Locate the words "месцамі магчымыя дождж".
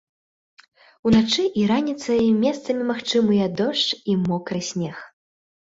2.41-3.89